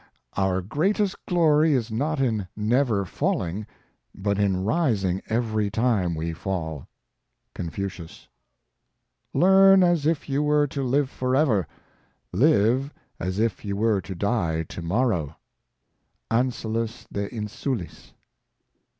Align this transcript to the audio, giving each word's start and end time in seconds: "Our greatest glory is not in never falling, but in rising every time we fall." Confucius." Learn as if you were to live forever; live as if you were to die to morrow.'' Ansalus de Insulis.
"Our 0.35 0.61
greatest 0.63 1.15
glory 1.27 1.73
is 1.73 1.91
not 1.91 2.19
in 2.19 2.47
never 2.55 3.05
falling, 3.05 3.67
but 4.15 4.39
in 4.39 4.63
rising 4.63 5.21
every 5.29 5.69
time 5.69 6.15
we 6.15 6.33
fall." 6.33 6.87
Confucius." 7.53 8.27
Learn 9.35 9.83
as 9.83 10.07
if 10.07 10.27
you 10.27 10.41
were 10.41 10.65
to 10.65 10.81
live 10.81 11.11
forever; 11.11 11.67
live 12.33 12.91
as 13.19 13.37
if 13.37 13.63
you 13.63 13.75
were 13.75 14.01
to 14.01 14.15
die 14.15 14.63
to 14.63 14.81
morrow.'' 14.81 15.35
Ansalus 16.31 17.05
de 17.13 17.29
Insulis. 17.31 18.13